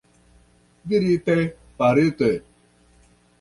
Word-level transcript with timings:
Dirite, 0.87 1.37
farite. 1.77 2.31